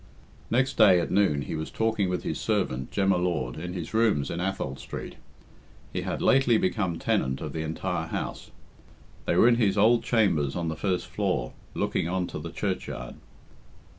Next 0.49 0.77
day, 0.79 0.99
at 0.99 1.11
noon, 1.11 1.43
he 1.43 1.53
was 1.53 1.69
talking 1.69 2.09
with 2.09 2.23
his 2.23 2.39
servant, 2.39 2.89
Jem 2.89 3.11
y 3.11 3.17
Lord, 3.17 3.55
in 3.59 3.73
his 3.73 3.93
rooms 3.93 4.31
in 4.31 4.39
Athol 4.41 4.75
Street. 4.77 5.13
He 5.93 6.01
had 6.01 6.23
lately 6.23 6.57
become 6.57 6.97
tenant 6.97 7.39
of 7.39 7.53
the 7.53 7.61
entire 7.61 8.07
house. 8.07 8.49
They 9.27 9.35
were 9.35 9.47
in 9.47 9.57
his 9.57 9.77
old 9.77 10.03
chambers 10.03 10.55
on 10.55 10.69
the 10.69 10.75
first 10.75 11.05
floor, 11.05 11.53
looking 11.75 12.07
on 12.09 12.25
to 12.29 12.39
the 12.39 12.49
churchyard. 12.49 13.13